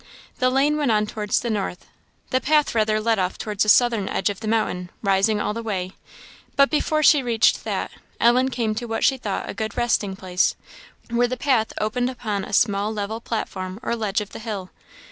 [0.39, 1.85] The lane went on towards the north;
[2.31, 5.61] the path rather led off towards the southern edge of the mountain, rising all the
[5.61, 5.91] while;
[6.55, 10.55] but before she reached that, Ellen came to what she thought a good resting place,
[11.11, 14.71] where the path opened upon a small level platform or ledge of the hill.